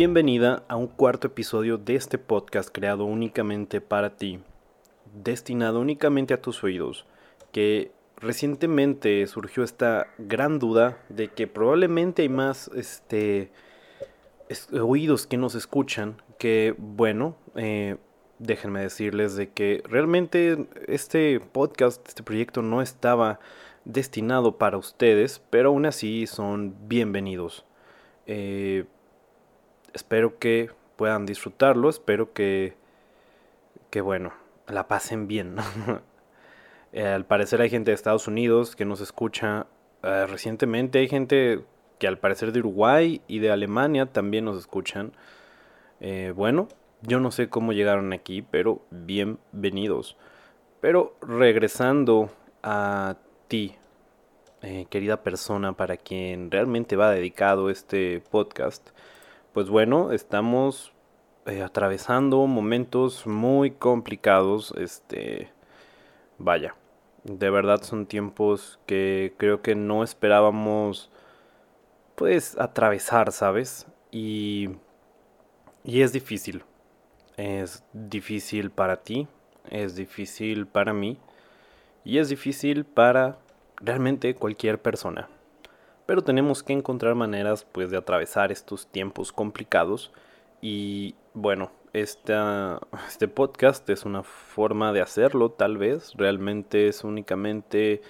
[0.00, 4.38] Bienvenida a un cuarto episodio de este podcast creado únicamente para ti,
[5.12, 7.04] destinado únicamente a tus oídos,
[7.50, 13.50] que recientemente surgió esta gran duda de que probablemente hay más este,
[14.70, 17.96] oídos que nos escuchan, que bueno, eh,
[18.38, 23.40] déjenme decirles de que realmente este podcast, este proyecto no estaba
[23.84, 27.64] destinado para ustedes, pero aún así son bienvenidos.
[28.26, 28.84] Eh,
[29.92, 32.74] espero que puedan disfrutarlo, espero que,
[33.90, 34.32] que bueno,
[34.66, 35.56] la pasen bien.
[36.90, 39.66] Eh, al parecer hay gente de Estados Unidos que nos escucha
[40.02, 41.62] eh, recientemente, hay gente
[41.98, 45.12] que al parecer de Uruguay y de Alemania también nos escuchan.
[46.34, 46.68] bueno,
[47.02, 50.16] yo no sé cómo llegaron aquí, pero bienvenidos.
[50.80, 52.30] Pero regresando
[52.62, 53.16] a
[53.48, 53.74] ti,
[54.62, 58.90] eh, querida persona para quien realmente va dedicado este podcast,
[59.58, 60.92] pues bueno, estamos
[61.44, 64.72] eh, atravesando momentos muy complicados.
[64.78, 65.50] Este,
[66.38, 66.76] vaya,
[67.24, 71.10] de verdad son tiempos que creo que no esperábamos,
[72.14, 73.88] pues, atravesar, ¿sabes?
[74.12, 74.68] Y,
[75.82, 76.62] y es difícil.
[77.36, 79.26] Es difícil para ti,
[79.70, 81.18] es difícil para mí
[82.04, 83.38] y es difícil para
[83.80, 85.28] realmente cualquier persona.
[86.08, 90.10] Pero tenemos que encontrar maneras pues de atravesar estos tiempos complicados.
[90.62, 98.00] Y bueno, este podcast es una forma de hacerlo tal vez, realmente es únicamente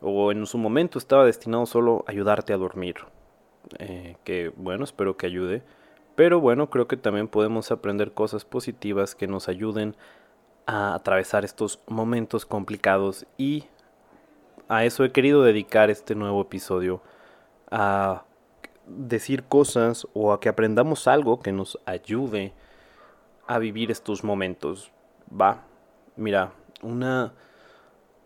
[0.00, 2.94] o en su momento estaba destinado solo a ayudarte a dormir,
[3.80, 5.64] eh, que bueno, espero que ayude.
[6.14, 9.96] Pero bueno, creo que también podemos aprender cosas positivas que nos ayuden
[10.66, 13.26] a atravesar estos momentos complicados.
[13.36, 13.64] Y
[14.68, 17.02] a eso he querido dedicar este nuevo episodio,
[17.70, 18.24] a
[18.86, 22.52] decir cosas o a que aprendamos algo que nos ayude
[23.46, 24.92] a vivir estos momentos.
[25.28, 25.64] Va,
[26.16, 27.32] mira, una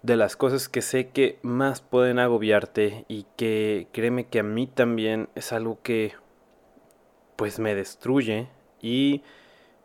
[0.03, 4.67] de las cosas que sé que más pueden agobiarte y que créeme que a mí
[4.67, 6.15] también es algo que
[7.37, 8.49] pues me destruye
[8.81, 9.23] y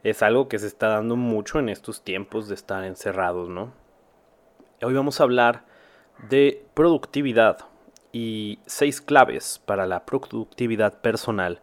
[0.03, 3.73] es algo que se está dando mucho en estos tiempos de estar encerrados, ¿no?
[4.81, 5.65] Hoy vamos a hablar
[6.29, 7.65] de productividad
[8.15, 11.59] y seis claves para la productividad personal.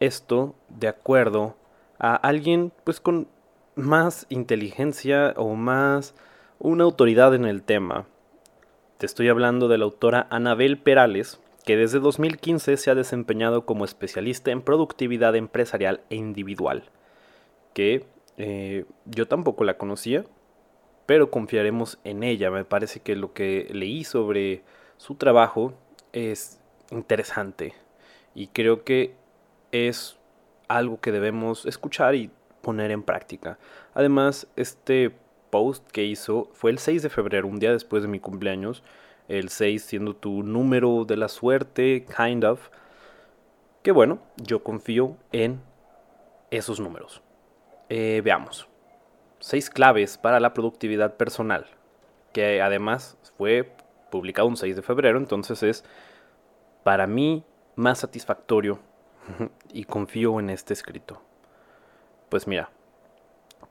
[0.00, 1.58] Esto de acuerdo
[1.98, 3.28] a alguien pues con
[3.74, 6.14] más inteligencia o más
[6.58, 8.06] una autoridad en el tema.
[8.96, 13.84] Te estoy hablando de la autora Anabel Perales, que desde 2015 se ha desempeñado como
[13.84, 16.84] especialista en productividad empresarial e individual,
[17.74, 18.06] que
[18.38, 20.24] eh, yo tampoco la conocía,
[21.04, 22.50] pero confiaremos en ella.
[22.50, 24.62] Me parece que lo que leí sobre
[25.04, 25.74] su trabajo
[26.14, 26.58] es
[26.90, 27.74] interesante
[28.34, 29.14] y creo que
[29.70, 30.16] es
[30.66, 32.30] algo que debemos escuchar y
[32.62, 33.58] poner en práctica.
[33.92, 35.14] Además, este
[35.50, 38.82] post que hizo fue el 6 de febrero, un día después de mi cumpleaños,
[39.28, 42.70] el 6 siendo tu número de la suerte, kind of.
[43.82, 45.60] Que bueno, yo confío en
[46.50, 47.20] esos números.
[47.90, 48.68] Eh, veamos.
[49.38, 51.66] Seis claves para la productividad personal,
[52.32, 53.70] que además fue
[54.14, 55.84] publicado un 6 de febrero, entonces es
[56.84, 57.42] para mí
[57.74, 58.78] más satisfactorio
[59.72, 61.20] y confío en este escrito.
[62.28, 62.70] Pues mira,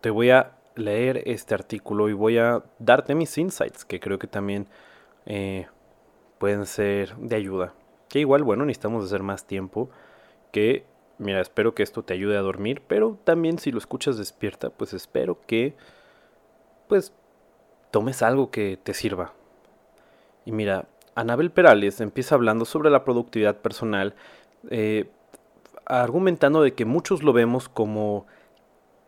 [0.01, 4.27] te voy a leer este artículo y voy a darte mis insights, que creo que
[4.27, 4.67] también
[5.25, 5.67] eh,
[6.39, 7.73] pueden ser de ayuda.
[8.09, 9.89] Que igual, bueno, necesitamos hacer más tiempo.
[10.51, 10.85] Que,
[11.19, 14.93] mira, espero que esto te ayude a dormir, pero también si lo escuchas despierta, pues
[14.93, 15.77] espero que,
[16.89, 17.13] pues,
[17.91, 19.33] tomes algo que te sirva.
[20.45, 24.15] Y mira, Anabel Perales empieza hablando sobre la productividad personal,
[24.69, 25.09] eh,
[25.85, 28.25] argumentando de que muchos lo vemos como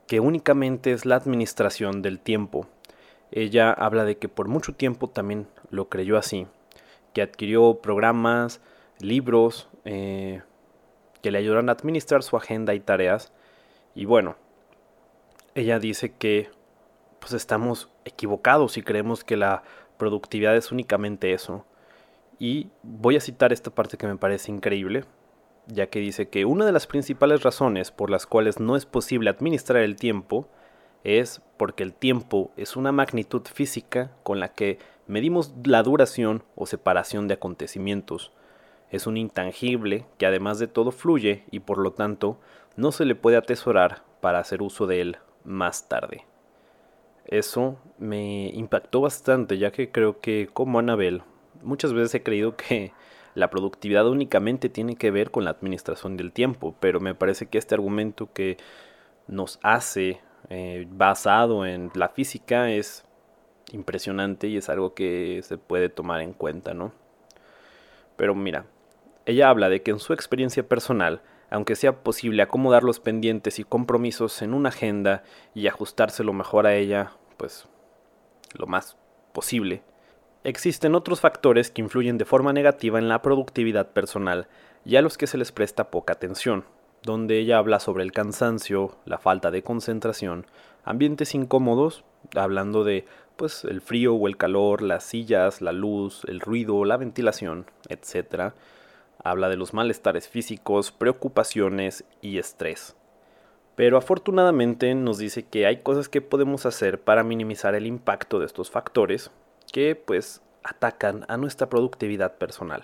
[0.07, 2.67] que únicamente es la administración del tiempo.
[3.32, 6.47] Ella habla de que por mucho tiempo también lo creyó así,
[7.14, 8.61] que adquirió programas,
[8.99, 10.41] libros eh,
[11.22, 13.34] que le ayudaron a administrar su agenda y tareas.
[13.96, 14.35] Y bueno,
[15.55, 16.49] ella dice que
[17.20, 19.64] pues estamos equivocados si creemos que la
[19.97, 21.66] productividad es únicamente eso.
[22.40, 25.06] Y voy a citar esta parte que me parece increíble,
[25.68, 29.30] ya que dice que una de las principales razones por las cuales no es posible
[29.30, 30.47] administrar el tiempo
[31.03, 36.66] es porque el tiempo es una magnitud física con la que medimos la duración o
[36.66, 38.32] separación de acontecimientos.
[38.90, 42.40] Es un intangible que además de todo fluye y por lo tanto
[42.76, 46.26] no se le puede atesorar para hacer uso de él más tarde.
[47.28, 51.24] Eso me impactó bastante ya que creo que como Anabel
[51.64, 52.94] muchas veces he creído que
[53.34, 57.58] la productividad únicamente tiene que ver con la administración del tiempo, pero me parece que
[57.58, 58.58] este argumento que
[59.28, 63.04] nos hace eh, basado en la física es
[63.72, 66.94] impresionante y es algo que se puede tomar en cuenta, ¿no?
[68.16, 68.66] Pero mira,
[69.26, 73.64] ella habla de que en su experiencia personal, aunque sea posible acomodar los pendientes y
[73.64, 77.68] compromisos en una agenda y ajustarse lo mejor a ella, pues
[78.53, 78.97] lo más
[79.34, 79.84] posible,
[80.44, 84.47] existen otros factores que influyen de forma negativa en la productividad personal
[84.86, 86.66] y a los que se les presta poca atención,
[87.03, 90.46] donde ella habla sobre el cansancio, la falta de concentración,
[90.84, 92.03] ambientes incómodos,
[92.36, 93.06] hablando de
[93.36, 98.53] pues el frío o el calor, las sillas, la luz, el ruido, la ventilación, etc.
[99.26, 102.96] Habla de los malestares físicos, preocupaciones y estrés.
[103.76, 108.46] Pero afortunadamente nos dice que hay cosas que podemos hacer para minimizar el impacto de
[108.46, 109.32] estos factores
[109.74, 112.84] que pues atacan a nuestra productividad personal.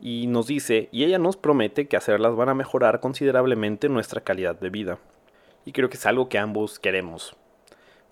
[0.00, 4.60] Y nos dice, y ella nos promete que hacerlas van a mejorar considerablemente nuestra calidad
[4.60, 4.98] de vida.
[5.64, 7.34] Y creo que es algo que ambos queremos.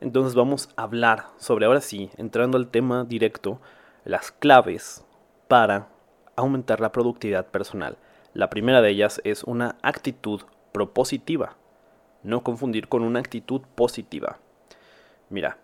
[0.01, 3.61] Entonces vamos a hablar sobre, ahora sí, entrando al tema directo,
[4.07, 5.05] las claves
[5.49, 5.89] para
[6.41, 7.97] aumentar la productividad personal.
[8.35, 10.43] La primera de ellas es una actitud
[10.73, 11.57] propositiva.
[12.23, 14.39] No confundir con una actitud positiva.
[15.31, 15.59] Mira,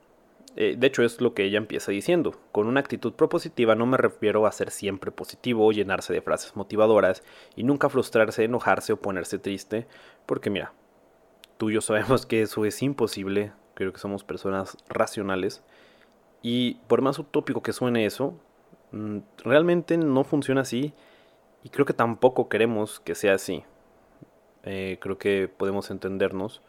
[0.56, 2.34] eh, de hecho es lo que ella empieza diciendo.
[2.50, 7.22] Con una actitud propositiva no me refiero a ser siempre positivo, llenarse de frases motivadoras
[7.55, 9.87] y nunca frustrarse, enojarse o ponerse triste,
[10.25, 10.72] porque mira,
[11.58, 15.62] tú y yo sabemos que eso es imposible, creo que somos personas racionales
[16.43, 18.38] y por más utópico que suene eso,
[19.44, 20.92] realmente no funciona así
[21.62, 23.64] y creo que tampoco queremos que sea así.
[24.64, 26.62] Eh, creo que podemos entendernos.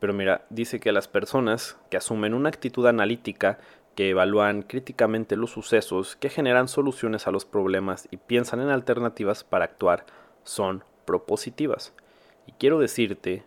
[0.00, 3.58] Pero mira, dice que las personas que asumen una actitud analítica,
[3.94, 9.42] que evalúan críticamente los sucesos, que generan soluciones a los problemas y piensan en alternativas
[9.42, 10.04] para actuar,
[10.44, 11.94] son propositivas.
[12.46, 13.42] Y quiero decirte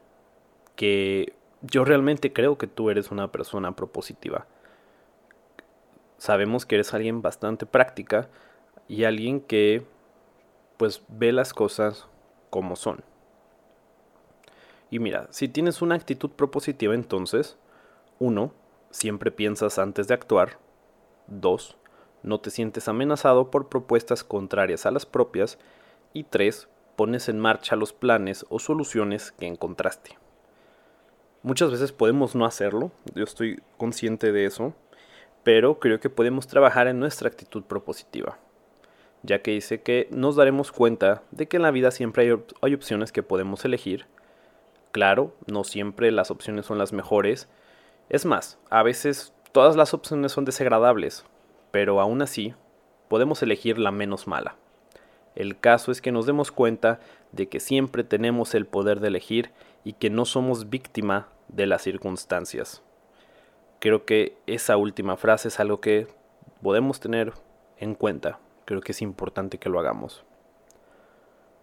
[0.75, 4.47] que yo realmente creo que tú eres una persona propositiva.
[6.19, 8.29] Sabemos que eres alguien bastante práctica
[8.87, 9.83] y alguien que
[10.77, 12.07] pues ve las cosas
[12.51, 13.03] como son.
[14.91, 17.57] Y mira, si tienes una actitud propositiva entonces,
[18.19, 18.53] uno,
[18.91, 20.59] siempre piensas antes de actuar.
[21.27, 21.77] Dos,
[22.21, 25.57] no te sientes amenazado por propuestas contrarias a las propias.
[26.11, 30.17] Y tres, pones en marcha los planes o soluciones que encontraste.
[31.43, 34.73] Muchas veces podemos no hacerlo, yo estoy consciente de eso,
[35.43, 38.37] pero creo que podemos trabajar en nuestra actitud propositiva,
[39.23, 43.11] ya que dice que nos daremos cuenta de que en la vida siempre hay, opciones
[43.11, 44.05] que podemos elegir
[44.91, 47.47] Claro, no siempre las opciones son las mejores.
[48.09, 51.25] Es más, a veces todas las opciones son desagradables,
[51.69, 52.55] pero aún así
[53.07, 54.55] podemos elegir la menos mala.
[55.35, 56.99] El caso es que nos demos cuenta
[57.31, 59.51] de que siempre tenemos el poder de elegir
[59.83, 62.81] y que no somos víctima de las circunstancias.
[63.79, 66.07] Creo que esa última frase es algo que
[66.61, 67.31] podemos tener
[67.77, 68.39] en cuenta.
[68.65, 70.25] Creo que es importante que lo hagamos.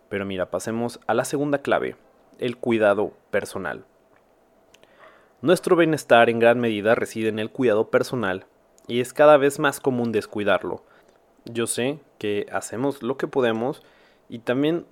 [0.08, 1.96] Pero mira, pasemos a la segunda clave,
[2.38, 3.84] el cuidado personal.
[5.42, 8.46] Nuestro bienestar en gran medida reside en el cuidado personal
[8.86, 10.82] y es cada vez más común descuidarlo.
[11.44, 13.82] Yo sé que hacemos lo que podemos
[14.30, 14.86] y también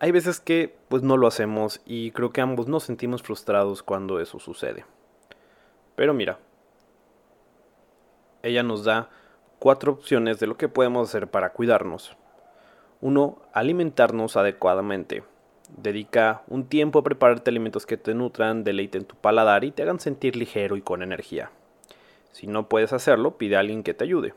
[0.00, 4.18] hay veces que pues no lo hacemos y creo que ambos nos sentimos frustrados cuando
[4.18, 4.84] eso sucede.
[5.96, 6.38] Pero mira,
[8.42, 9.10] ella nos da
[9.58, 12.16] cuatro opciones de lo que podemos hacer para cuidarnos.
[13.00, 15.22] Uno, alimentarnos adecuadamente.
[15.76, 20.00] Dedica un tiempo a prepararte alimentos que te nutran, deleiten tu paladar y te hagan
[20.00, 21.50] sentir ligero y con energía.
[22.32, 24.34] Si no puedes hacerlo, pide a alguien que te ayude.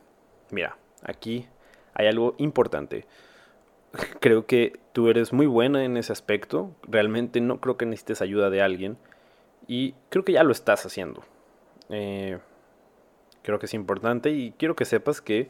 [0.52, 1.48] Mira, aquí
[1.94, 3.08] hay algo importante.
[4.20, 6.72] Creo que tú eres muy buena en ese aspecto.
[6.88, 8.98] Realmente no creo que necesites ayuda de alguien.
[9.68, 11.24] Y creo que ya lo estás haciendo.
[11.90, 12.40] Eh,
[13.42, 15.50] creo que es importante y quiero que sepas que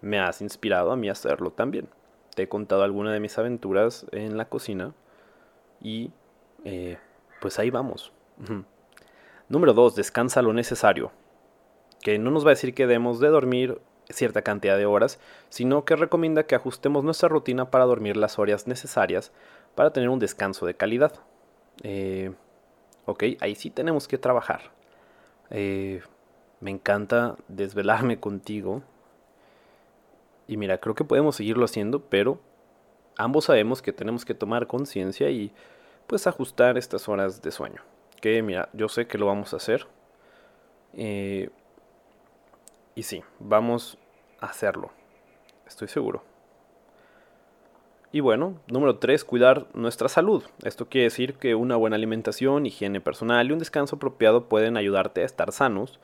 [0.00, 1.88] me has inspirado a mí a hacerlo también.
[2.34, 4.94] Te he contado alguna de mis aventuras en la cocina
[5.80, 6.12] y
[6.64, 6.98] eh,
[7.40, 8.12] pues ahí vamos.
[9.48, 9.96] Número 2.
[9.96, 11.10] Descansa lo necesario.
[12.00, 15.84] Que no nos va a decir que debemos de dormir cierta cantidad de horas, sino
[15.84, 19.32] que recomienda que ajustemos nuestra rutina para dormir las horas necesarias
[19.74, 21.12] para tener un descanso de calidad.
[21.82, 22.32] Eh,
[23.04, 24.77] ok, ahí sí tenemos que trabajar.
[25.50, 26.02] Eh,
[26.60, 28.82] me encanta desvelarme contigo.
[30.46, 32.40] Y mira, creo que podemos seguirlo haciendo, pero
[33.16, 35.52] ambos sabemos que tenemos que tomar conciencia y
[36.06, 37.82] pues ajustar estas horas de sueño.
[38.20, 39.86] Que mira, yo sé que lo vamos a hacer.
[40.94, 41.50] Eh,
[42.94, 43.98] y sí, vamos
[44.40, 44.90] a hacerlo.
[45.66, 46.24] Estoy seguro.
[48.18, 50.42] Y bueno, número 3, cuidar nuestra salud.
[50.64, 55.22] Esto quiere decir que una buena alimentación, higiene personal y un descanso apropiado pueden ayudarte
[55.22, 56.00] a estar sanos.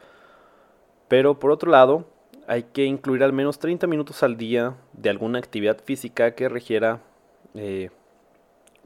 [1.08, 2.06] Pero por otro lado,
[2.46, 7.00] hay que incluir al menos 30 minutos al día de alguna actividad física que requiera
[7.54, 7.90] eh,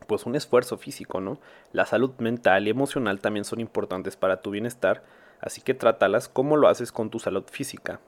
[0.06, 1.38] pues un esfuerzo físico, ¿no?
[1.72, 5.02] La salud mental y emocional también son importantes para tu bienestar,
[5.42, 8.00] así que trátalas como lo haces con tu salud física.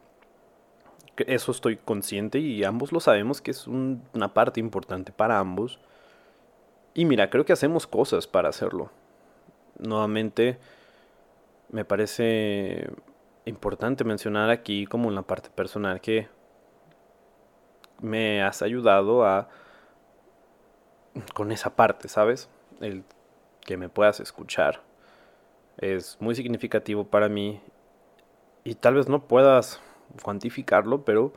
[1.26, 5.80] Eso estoy consciente y ambos lo sabemos que es una parte importante para ambos.
[6.94, 8.90] Y mira, creo que hacemos cosas para hacerlo.
[9.78, 10.58] Nuevamente,
[11.70, 12.90] me parece
[13.44, 16.28] importante mencionar aquí como en la parte personal que
[18.00, 19.48] me has ayudado a
[21.34, 22.48] con esa parte, ¿sabes?
[22.80, 23.04] El
[23.60, 24.82] que me puedas escuchar
[25.78, 27.60] es muy significativo para mí
[28.64, 29.80] y tal vez no puedas
[30.22, 31.32] cuantificarlo, pero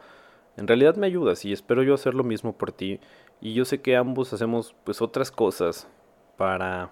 [0.57, 2.99] en realidad me ayudas y espero yo hacer lo mismo por ti
[3.41, 5.87] y yo sé que ambos hacemos pues otras cosas
[6.37, 6.91] para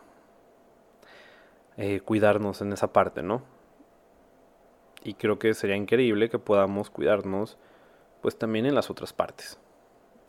[1.78, 3.44] eh, cuidarnos en esa parte, ¿no?
[5.04, 7.58] Y creo que sería increíble que podamos cuidarnos
[8.22, 9.58] pues también en las otras partes.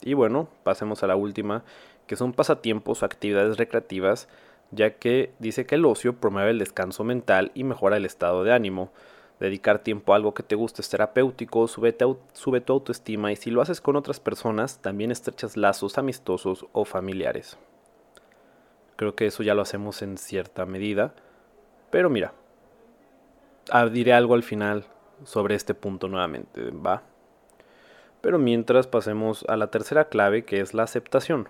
[0.02, 1.64] Y bueno, pasemos a la última,
[2.06, 4.28] que son pasatiempos o actividades recreativas,
[4.71, 8.52] ya que dice que el ocio promueve el descanso mental y mejora el estado de
[8.52, 8.90] ánimo.
[9.42, 11.96] Dedicar tiempo a algo que te guste es terapéutico, sube,
[12.32, 16.84] sube tu autoestima y si lo haces con otras personas, también estrechas lazos amistosos o
[16.84, 17.58] familiares.
[18.94, 21.12] Creo que eso ya lo hacemos en cierta medida.
[21.90, 22.34] Pero mira,
[23.72, 24.84] ah, diré algo al final
[25.25, 27.02] sobre este punto nuevamente, ¿va?
[28.20, 31.49] Pero mientras pasemos a la tercera clave que es la aceptación.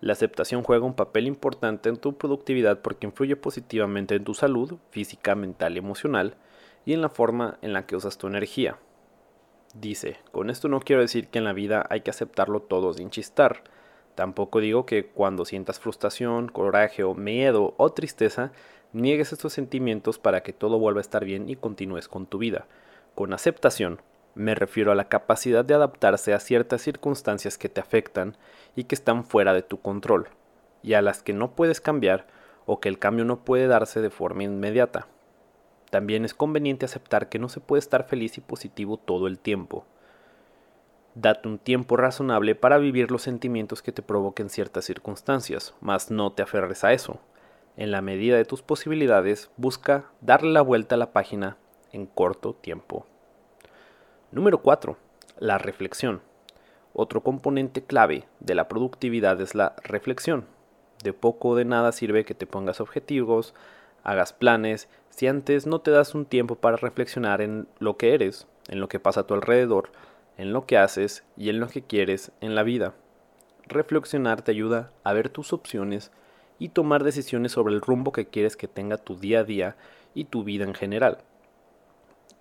[0.00, 4.78] La aceptación juega un papel importante en tu productividad porque influye positivamente en tu salud
[4.88, 6.34] física, mental y emocional
[6.88, 8.78] y en la forma en la que usas tu energía.
[9.74, 13.10] Dice, con esto no quiero decir que en la vida hay que aceptarlo todo sin
[13.10, 13.62] chistar.
[14.14, 18.52] Tampoco digo que cuando sientas frustración, coraje o miedo o tristeza,
[18.94, 22.66] niegues estos sentimientos para que todo vuelva a estar bien y continúes con tu vida.
[23.14, 24.00] Con aceptación,
[24.34, 28.34] me refiero a la capacidad de adaptarse a ciertas circunstancias que te afectan
[28.74, 30.28] y que están fuera de tu control,
[30.82, 32.26] y a las que no puedes cambiar
[32.64, 35.06] o que el cambio no puede darse de forma inmediata.
[35.90, 39.84] También es conveniente aceptar que no se puede estar feliz y positivo todo el tiempo.
[41.14, 46.32] Date un tiempo razonable para vivir los sentimientos que te provoquen ciertas circunstancias, mas no
[46.32, 47.18] te aferres a eso.
[47.76, 51.56] En la medida de tus posibilidades, busca darle la vuelta a la página
[51.92, 53.06] en corto tiempo.
[54.30, 54.96] Número 4.
[55.38, 56.20] La reflexión.
[56.92, 60.46] Otro componente clave de la productividad es la reflexión.
[61.02, 63.54] De poco o de nada sirve que te pongas objetivos,
[64.02, 64.88] hagas planes,
[65.18, 68.88] si antes no te das un tiempo para reflexionar en lo que eres, en lo
[68.88, 69.90] que pasa a tu alrededor,
[70.36, 72.94] en lo que haces y en lo que quieres en la vida.
[73.66, 76.12] Reflexionar te ayuda a ver tus opciones
[76.60, 79.76] y tomar decisiones sobre el rumbo que quieres que tenga tu día a día
[80.14, 81.18] y tu vida en general.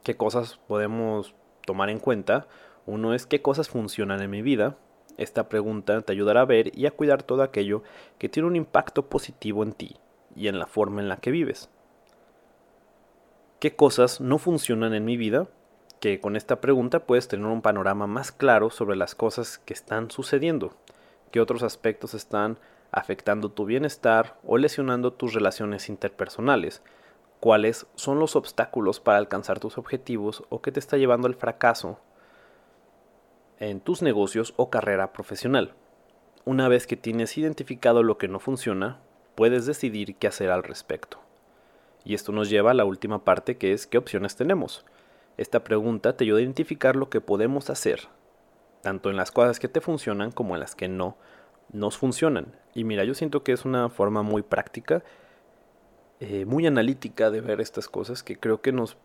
[0.04, 1.34] ¿Qué cosas podemos
[1.66, 2.46] tomar en cuenta.
[2.86, 4.78] Uno es qué cosas funcionan en mi vida.
[5.18, 7.82] Esta pregunta te ayudará a ver y a cuidar todo aquello
[8.20, 9.96] que tiene un impacto positivo en ti
[10.36, 11.72] y en la forma en la que vives.
[13.60, 15.48] ¿Qué cosas no funcionan en mi vida?
[16.00, 20.12] Que con esta pregunta puedes tener un panorama más claro sobre las cosas que están
[20.12, 20.74] sucediendo.
[21.32, 22.60] ¿Qué otros aspectos están
[22.92, 26.82] afectando tu bienestar o lesionando tus relaciones interpersonales?
[27.40, 32.00] cuáles son los obstáculos para alcanzar tus objetivos o qué te está llevando al fracaso
[33.60, 35.74] en tus negocios o carrera profesional.
[36.46, 39.00] Una vez que tienes identificado lo que no funciona,
[39.36, 41.20] puedes decidir qué hacer al respecto.
[42.08, 44.86] Y esto nos lleva a la última parte que es qué opciones tenemos.
[45.36, 48.08] Esta pregunta te ayuda a identificar lo que podemos hacer,
[48.82, 51.18] tanto en las cosas que te funcionan como en las que no
[51.74, 52.56] nos funcionan.
[52.74, 55.04] Y mira, yo siento que es una forma muy práctica
[56.20, 58.98] eh, muy analítica de ver estas cosas que creo que nos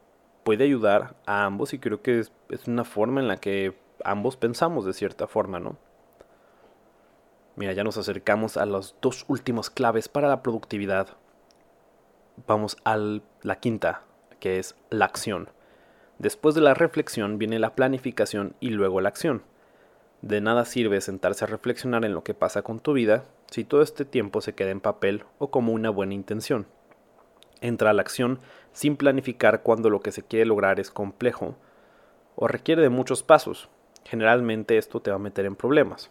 [0.45, 4.39] puede ayudar a ambos y creo que es, es una forma en la que ambos
[4.39, 5.77] pensamos de cierta forma, ¿no?
[7.57, 11.19] Mira, ya nos acercamos a las dos últimas claves para la productividad.
[12.47, 14.03] Vamos a la quinta,
[14.41, 15.49] que es la acción.
[16.19, 19.43] Después de la reflexión viene la planificación y luego la acción.
[20.21, 23.83] De nada sirve sentarse a reflexionar en lo que pasa con tu vida si todo
[23.83, 26.67] este tiempo se queda en papel o como una buena intención
[27.63, 28.41] entra a la acción
[28.73, 31.57] sin planificar cuando lo que se quiere lograr es complejo
[32.37, 33.71] o requiere de muchos pasos.
[34.05, 36.11] Generalmente esto te va a meter en problemas.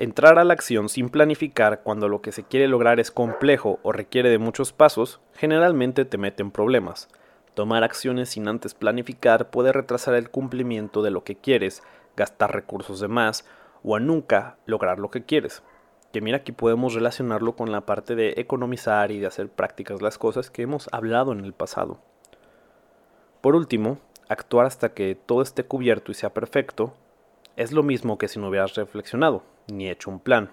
[0.00, 3.92] Entrar a la acción sin planificar cuando lo que se quiere lograr es complejo o
[3.92, 7.10] requiere de muchos pasos, generalmente te mete en problemas.
[7.52, 11.82] Tomar acciones sin antes planificar puede retrasar el cumplimiento de lo que quieres,
[12.16, 13.44] gastar recursos de más
[13.82, 15.62] o a nunca lograr lo que quieres.
[16.14, 20.16] Que mira, aquí podemos relacionarlo con la parte de economizar y de hacer prácticas las
[20.16, 22.00] cosas que hemos hablado en el pasado.
[23.42, 23.98] Por último,
[24.30, 26.94] actuar hasta que todo esté cubierto y sea perfecto
[27.56, 29.42] es lo mismo que si no hubieras reflexionado
[29.72, 30.50] ni hecho un plan.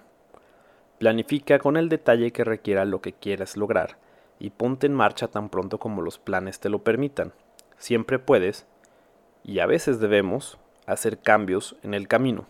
[0.98, 3.98] Planifica con el detalle que requiera lo que quieras lograr
[4.38, 7.32] y ponte en marcha tan pronto como los planes te lo permitan.
[7.76, 8.66] Siempre puedes,
[9.44, 12.46] y a veces debemos, hacer cambios en el camino.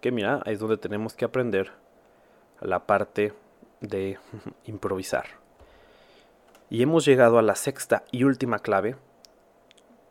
[0.00, 1.72] Que mira, ahí es donde tenemos que aprender
[2.60, 3.34] la parte
[3.80, 4.18] de
[4.64, 5.26] improvisar.
[6.70, 8.96] Y hemos llegado a la sexta y última clave,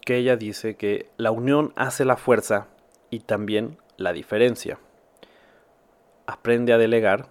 [0.01, 2.67] que ella dice que la unión hace la fuerza
[3.09, 4.79] y también la diferencia.
[6.27, 7.27] Aprende a delegar.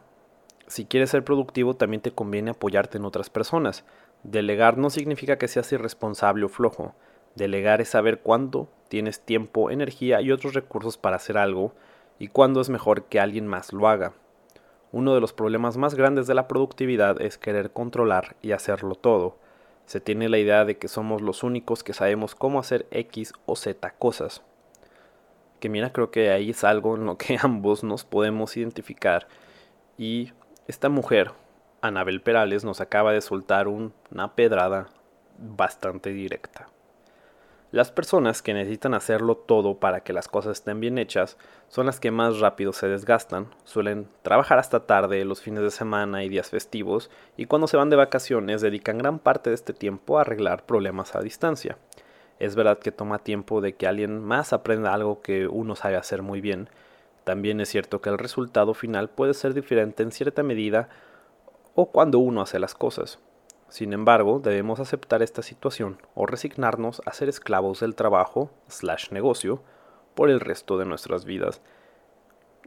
[0.66, 3.85] Si quieres ser productivo, también te conviene apoyarte en otras personas.
[4.23, 6.94] Delegar no significa que seas irresponsable o flojo.
[7.35, 11.75] Delegar es saber cuándo tienes tiempo, energía y otros recursos para hacer algo
[12.18, 14.12] y cuándo es mejor que alguien más lo haga.
[14.92, 19.37] Uno de los problemas más grandes de la productividad es querer controlar y hacerlo todo.
[19.87, 23.56] Se tiene la idea de que somos los únicos que sabemos cómo hacer X o
[23.56, 24.42] Z cosas.
[25.64, 29.28] Que mira, creo que ahí es algo en lo que ambos nos podemos identificar.
[29.97, 30.35] Y
[30.68, 31.30] esta mujer,
[31.80, 34.90] Anabel Perales, nos acaba de soltar una pedrada
[35.38, 36.68] bastante directa.
[37.71, 41.99] Las personas que necesitan hacerlo todo para que las cosas estén bien hechas son las
[41.99, 46.50] que más rápido se desgastan, suelen trabajar hasta tarde los fines de semana y días
[46.50, 50.66] festivos y cuando se van de vacaciones dedican gran parte de este tiempo a arreglar
[50.66, 51.78] problemas a distancia.
[52.38, 56.23] Es verdad que toma tiempo de que alguien más aprenda algo que uno sabe hacer
[56.23, 56.69] muy bien.
[57.25, 60.88] También es cierto que el resultado final puede ser diferente en cierta medida
[61.75, 63.19] o cuando uno hace las cosas.
[63.69, 69.62] Sin embargo, debemos aceptar esta situación o resignarnos a ser esclavos del trabajo slash negocio
[70.14, 71.61] por el resto de nuestras vidas.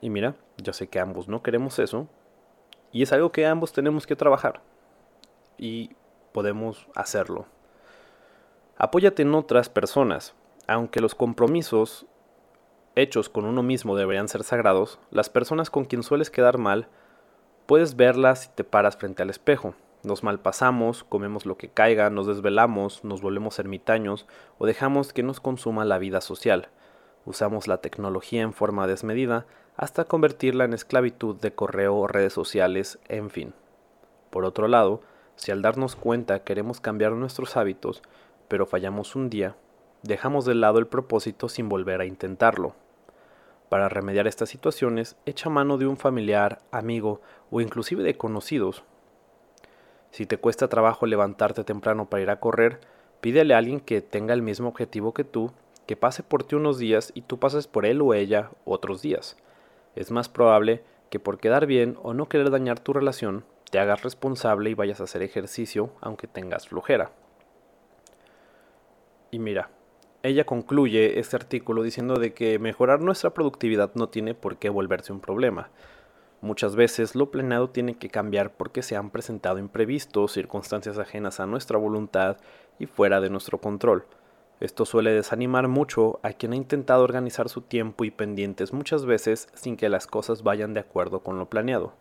[0.02, 2.08] Y mira, yo sé que ambos no queremos eso,
[2.92, 4.62] y es algo que ambos tenemos que trabajar.
[5.58, 5.92] Y
[6.34, 7.46] podemos hacerlo.
[8.78, 10.36] Apóyate en otras personas.
[10.68, 12.06] Aunque los compromisos
[12.96, 16.88] hechos con uno mismo deberían ser sagrados, las personas con quien sueles quedar mal,
[17.66, 22.28] puedes verlas si te paras frente al espejo nos malpasamos, comemos lo que caiga, nos
[22.28, 24.26] desvelamos, nos volvemos ermitaños
[24.58, 26.70] o dejamos que nos consuma la vida social.
[27.26, 33.30] Usamos la tecnología en forma desmedida hasta convertirla en esclavitud de correo redes sociales, en
[33.30, 33.54] fin.
[34.30, 35.02] Por otro lado,
[35.36, 38.02] si al darnos cuenta queremos cambiar nuestros hábitos,
[38.48, 39.56] pero fallamos un día,
[40.04, 42.76] dejamos de lado el propósito sin volver a intentarlo.
[43.70, 48.84] Para remediar estas situaciones, echa mano de un familiar, amigo o inclusive de conocidos
[50.12, 52.80] si te cuesta trabajo levantarte temprano para ir a correr,
[53.22, 55.52] pídele a alguien que tenga el mismo objetivo que tú,
[55.86, 59.38] que pase por ti unos días y tú pases por él o ella otros días.
[59.96, 64.02] Es más probable que por quedar bien o no querer dañar tu relación, te hagas
[64.04, 67.12] responsable y vayas a hacer ejercicio aunque tengas flojera.
[69.32, 69.70] Y mira,
[70.24, 75.14] ella concluye este artículo diciendo de que mejorar nuestra productividad no tiene por qué volverse
[75.14, 75.70] un problema.
[76.42, 81.46] Muchas veces lo planeado tiene que cambiar porque se han presentado imprevistos, circunstancias ajenas a
[81.46, 82.38] nuestra voluntad
[82.80, 84.06] y fuera de nuestro control.
[84.60, 89.50] Esto suele desanimar mucho a quien ha intentado organizar su tiempo y pendientes muchas veces
[89.54, 91.94] sin que las cosas vayan de acuerdo con lo planeado.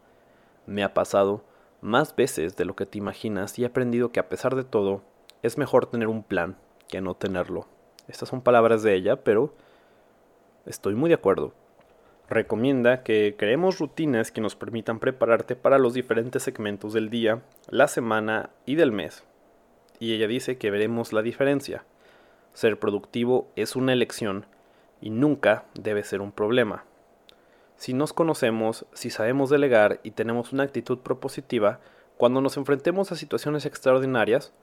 [0.67, 1.45] Me ha pasado
[1.81, 5.03] más veces de lo que te imaginas y he aprendido que a pesar de todo,
[5.43, 6.57] es mejor tener un plan
[6.89, 7.67] que no tenerlo.
[8.09, 9.55] Estas son palabras de ella, pero
[10.65, 11.53] estoy muy de acuerdo
[12.29, 17.89] recomienda que creemos rutinas que nos permitan prepararte para los diferentes segmentos del día, la
[17.89, 19.25] semana y del mes.
[19.99, 21.85] Y ella dice que veremos la diferencia.
[22.53, 24.47] Ser productivo es una elección
[25.01, 26.85] y nunca debe ser un problema.
[27.77, 31.81] Si nos conocemos, si sabemos delegar y tenemos una actitud propositiva,
[32.17, 34.55] cuando nos enfrentemos a situaciones extraordinarias,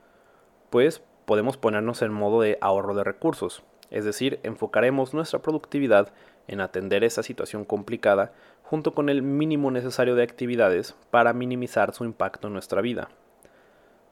[0.71, 6.11] pues podemos ponernos en modo de ahorro de recursos, es decir, enfocaremos nuestra productividad
[6.47, 8.33] en atender esa situación complicada
[8.63, 13.09] junto con el mínimo necesario de actividades para minimizar su impacto en nuestra vida.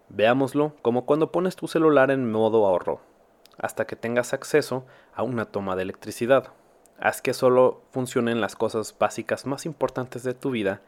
[0.10, 3.02] Veámoslo como cuando pones tu celular en modo ahorro,
[3.58, 6.50] hasta que tengas acceso a una toma de electricidad.
[7.00, 10.82] Haz que solo funcionen las cosas básicas más importantes de tu vida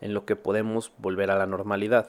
[0.00, 2.08] en lo que podemos volver a la normalidad.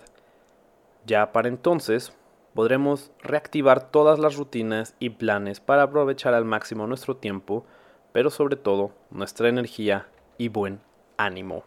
[1.06, 2.14] Ya para entonces
[2.54, 7.66] podremos reactivar todas las rutinas y planes para aprovechar al máximo nuestro tiempo
[8.12, 10.08] pero sobre todo nuestra energía
[10.38, 10.80] y buen
[11.18, 11.64] ánimo.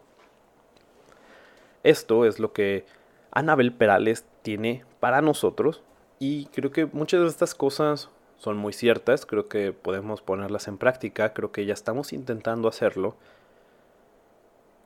[1.83, 2.85] Esto es lo que
[3.31, 5.83] Anabel Perales tiene para nosotros
[6.19, 10.77] y creo que muchas de estas cosas son muy ciertas, creo que podemos ponerlas en
[10.77, 13.15] práctica, creo que ya estamos intentando hacerlo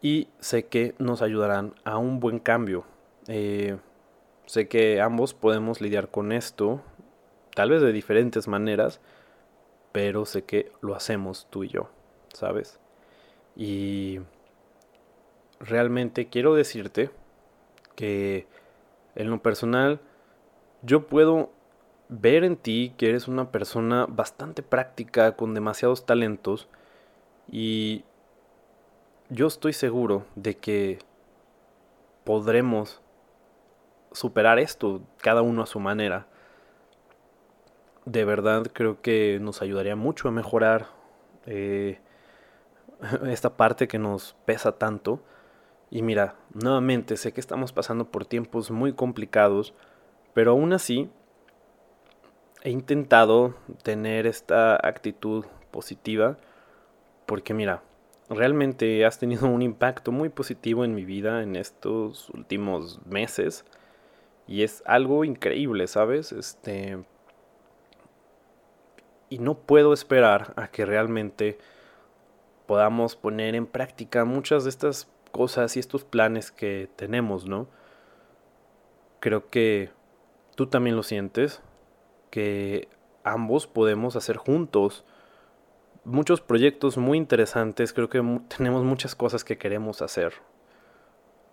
[0.02, 2.86] y sé que nos ayudarán a un buen cambio.
[3.28, 3.78] Eh,
[4.48, 6.82] sé que ambos podemos lidiar con esto,
[7.54, 9.00] tal vez de diferentes maneras,
[9.92, 11.90] pero sé que lo hacemos tú y yo,
[12.34, 12.80] ¿sabes?
[13.56, 14.22] Y
[15.60, 17.12] realmente quiero decirte
[17.96, 18.48] que
[19.16, 20.00] en lo personal
[20.82, 21.52] yo puedo
[22.10, 26.70] ver en ti que eres una persona bastante práctica, con demasiados talentos,
[27.50, 28.06] y
[29.30, 31.00] yo estoy seguro de que
[32.24, 33.02] podremos
[34.18, 36.28] superar esto, cada uno a su manera.
[38.06, 40.88] De verdad creo que nos ayudaría mucho a mejorar
[41.46, 42.00] eh,
[43.28, 45.22] esta parte que nos pesa tanto.
[45.90, 49.74] Y mira, nuevamente sé que estamos pasando por tiempos muy complicados,
[50.34, 51.10] pero aún así
[52.64, 56.38] he intentado tener esta actitud positiva
[57.26, 57.84] porque mira,
[58.30, 63.64] realmente has tenido un impacto muy positivo en mi vida en estos últimos meses
[64.48, 66.32] y es algo increíble, ¿sabes?
[66.32, 66.98] Este
[69.30, 71.58] y no puedo esperar a que realmente
[72.66, 77.68] podamos poner en práctica muchas de estas cosas y estos planes que tenemos, ¿no?
[79.20, 79.90] Creo que
[80.56, 81.62] tú también lo sientes,
[82.30, 82.88] que
[83.24, 85.04] ambos podemos hacer juntos
[86.08, 88.24] muchos proyectos muy interesantes, creo que
[88.56, 90.34] tenemos muchas cosas que queremos hacer.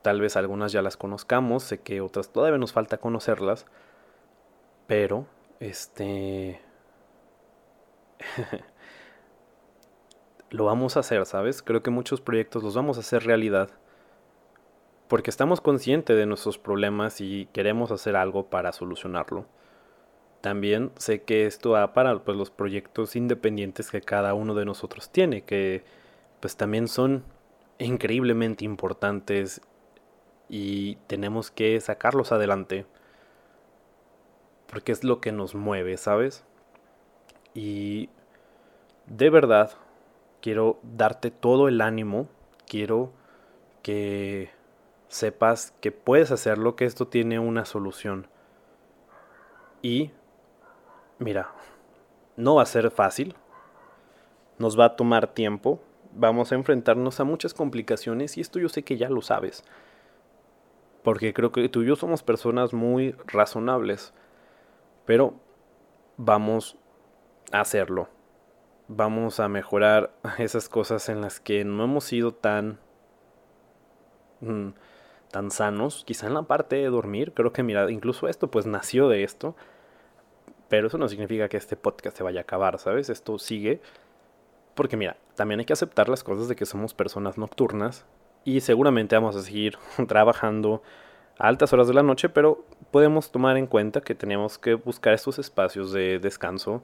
[0.04, 3.64] Tal vez algunas ya las conozcamos, sé que otras todavía nos falta conocerlas,
[4.86, 5.24] pero
[5.60, 6.60] este
[10.50, 11.62] lo vamos a hacer, ¿sabes?
[11.62, 13.70] Creo que muchos proyectos los vamos a hacer realidad
[15.08, 19.46] porque estamos conscientes de nuestros problemas y queremos hacer algo para solucionarlo.
[20.42, 25.08] También sé que esto va para pues, los proyectos independientes que cada uno de nosotros
[25.10, 25.82] tiene, que
[26.40, 27.24] pues también son
[27.78, 29.62] increíblemente importantes
[30.56, 32.86] y tenemos que sacarlos adelante
[34.68, 36.44] porque es lo que nos mueve, ¿sabes?
[37.54, 38.08] Y
[39.06, 39.72] de verdad
[40.40, 42.28] quiero darte todo el ánimo,
[42.68, 43.10] quiero
[43.82, 44.52] que
[45.08, 48.28] sepas que puedes hacerlo, que esto tiene una solución.
[49.82, 50.12] Y,
[51.18, 51.50] mira,
[52.36, 53.34] no va a ser fácil,
[54.58, 55.80] nos va a tomar tiempo,
[56.12, 59.64] vamos a enfrentarnos a muchas complicaciones y esto yo sé que ya lo sabes,
[61.04, 64.12] porque creo que tú y yo somos personas muy razonables,
[65.06, 65.34] pero
[66.16, 66.76] vamos
[67.52, 68.08] a hacerlo
[68.88, 72.78] vamos a mejorar esas cosas en las que no hemos sido tan
[74.40, 74.70] mm,
[75.30, 79.08] tan sanos, quizá en la parte de dormir, creo que mira, incluso esto pues nació
[79.08, 79.56] de esto,
[80.68, 83.10] pero eso no significa que este podcast se vaya a acabar, ¿sabes?
[83.10, 83.80] Esto sigue
[84.76, 88.06] porque mira, también hay que aceptar las cosas de que somos personas nocturnas
[88.44, 89.78] y seguramente vamos a seguir
[90.09, 90.83] trabajando
[91.38, 95.14] a altas horas de la noche, pero podemos tomar en cuenta que tenemos que buscar
[95.14, 96.83] estos espacios de descanso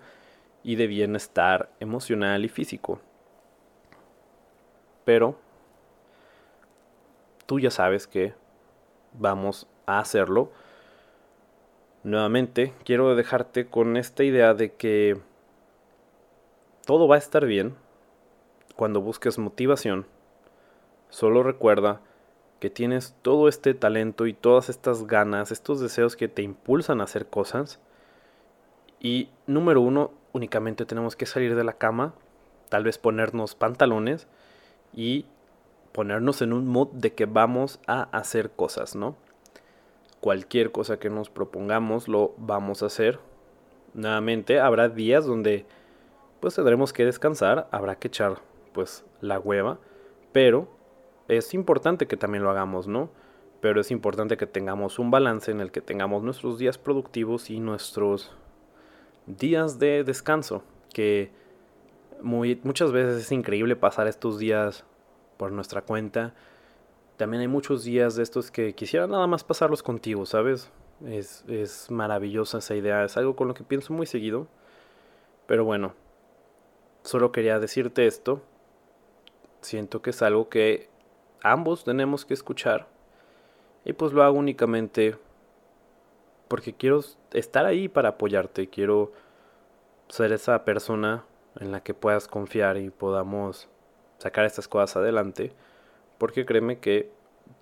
[0.62, 3.01] y de bienestar emocional y físico.
[5.05, 5.38] Pero
[7.46, 8.35] tú ya sabes que
[9.12, 10.53] vamos a hacerlo.
[12.03, 15.20] Nuevamente, quiero dejarte con esta idea de que
[16.87, 17.77] todo va a estar bien
[18.77, 20.07] cuando busques motivación.
[21.11, 22.01] Solo recuerda
[22.61, 27.05] que tienes todo este talento y todas estas ganas, estos deseos que te impulsan a
[27.05, 27.81] hacer cosas.
[29.01, 32.14] Y número uno, únicamente tenemos que salir de la cama,
[32.68, 34.29] tal vez ponernos pantalones
[34.94, 35.27] y
[35.92, 39.16] ponernos en un mood de que vamos a hacer cosas, ¿no?
[40.20, 43.18] Cualquier cosa que nos propongamos lo vamos a hacer.
[43.94, 45.66] Nuevamente habrá días donde
[46.40, 48.37] pues tendremos que descansar, habrá que echar
[48.73, 49.79] pues la hueva,
[50.33, 50.68] pero
[51.31, 53.11] es importante que también lo hagamos, ¿no?
[53.61, 57.61] Pero es importante que tengamos un balance en el que tengamos nuestros días productivos y
[57.61, 58.35] nuestros
[59.27, 61.31] días de descanso, que
[62.21, 64.85] muy, muchas veces es increíble pasar estos días
[65.37, 66.35] por nuestra cuenta.
[67.16, 70.71] También hay muchos días de estos que quisiera nada más pasarlos contigo, ¿sabes?
[71.07, 74.49] Es, es maravillosa esa idea, es algo con lo que pienso muy seguido.
[75.47, 75.95] Pero bueno,
[77.03, 78.43] solo quería decirte esto.
[79.61, 80.89] Siento que es algo que
[81.42, 82.87] ambos tenemos que escuchar.
[83.85, 85.16] Y pues lo hago únicamente
[86.48, 87.00] porque quiero
[87.33, 89.12] estar ahí para apoyarte, quiero
[90.09, 91.24] ser esa persona
[91.61, 93.68] en la que puedas confiar y podamos
[94.18, 95.53] sacar estas cosas adelante,
[96.18, 97.11] porque créeme que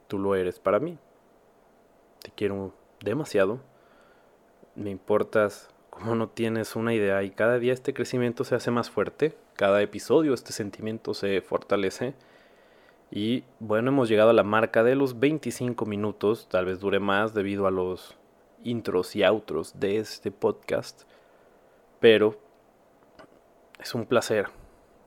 [0.08, 0.98] tú lo eres para mí.
[2.20, 3.60] Te quiero demasiado,
[4.74, 8.90] me importas como no tienes una idea y cada día este crecimiento se hace más
[8.90, 12.14] fuerte, cada episodio este sentimiento se fortalece
[13.10, 17.32] y bueno, hemos llegado a la marca de los 25 minutos, tal vez dure más
[17.32, 18.16] debido a los
[18.64, 21.02] intros y outros de este podcast,
[22.00, 22.38] pero
[23.80, 24.48] es un placer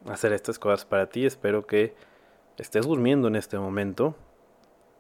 [0.10, 1.94] hacer estas cosas para ti, espero que
[2.58, 4.16] estés durmiendo en este momento,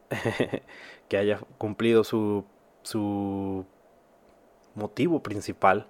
[1.07, 2.45] que haya cumplido su,
[2.83, 3.65] su
[4.75, 5.87] motivo principal,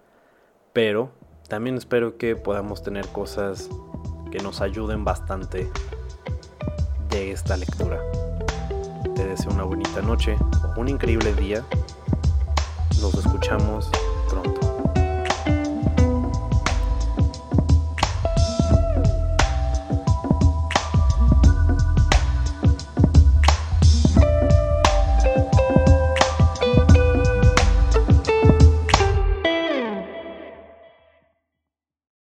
[0.72, 1.12] pero
[1.50, 3.70] también espero que podamos tener cosas
[4.32, 5.70] que nos ayuden bastante
[7.12, 8.00] de esta lectura.
[9.16, 10.36] Te deseo una bonita noche,
[10.78, 11.64] un increíble día.
[13.02, 13.92] Nos escuchamos